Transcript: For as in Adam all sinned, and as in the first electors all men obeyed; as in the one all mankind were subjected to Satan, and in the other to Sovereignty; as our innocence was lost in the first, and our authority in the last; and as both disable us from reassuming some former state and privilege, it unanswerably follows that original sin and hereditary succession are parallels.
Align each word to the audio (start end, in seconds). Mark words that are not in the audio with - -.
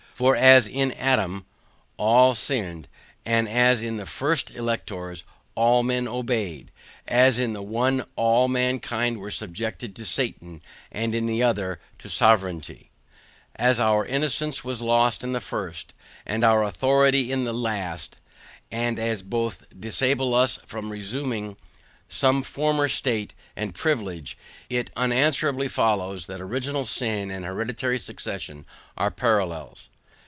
For 0.13 0.35
as 0.35 0.67
in 0.67 0.91
Adam 0.91 1.47
all 1.97 2.35
sinned, 2.35 2.87
and 3.25 3.49
as 3.49 3.81
in 3.81 3.97
the 3.97 4.05
first 4.05 4.51
electors 4.51 5.23
all 5.55 5.81
men 5.81 6.07
obeyed; 6.07 6.69
as 7.07 7.39
in 7.39 7.53
the 7.53 7.63
one 7.63 8.05
all 8.15 8.47
mankind 8.47 9.17
were 9.17 9.31
subjected 9.31 9.95
to 9.95 10.05
Satan, 10.05 10.61
and 10.91 11.15
in 11.15 11.25
the 11.25 11.41
other 11.41 11.79
to 11.97 12.07
Sovereignty; 12.07 12.91
as 13.55 13.79
our 13.79 14.05
innocence 14.05 14.63
was 14.63 14.79
lost 14.79 15.23
in 15.23 15.31
the 15.33 15.41
first, 15.41 15.91
and 16.23 16.43
our 16.43 16.61
authority 16.63 17.31
in 17.31 17.43
the 17.43 17.51
last; 17.53 18.19
and 18.71 18.99
as 18.99 19.23
both 19.23 19.65
disable 19.79 20.35
us 20.35 20.59
from 20.67 20.91
reassuming 20.91 21.57
some 22.09 22.43
former 22.43 22.87
state 22.87 23.33
and 23.55 23.73
privilege, 23.73 24.37
it 24.69 24.91
unanswerably 24.95 25.67
follows 25.67 26.27
that 26.27 26.39
original 26.41 26.85
sin 26.85 27.31
and 27.31 27.43
hereditary 27.43 27.97
succession 27.97 28.67
are 28.95 29.09
parallels. 29.09 29.87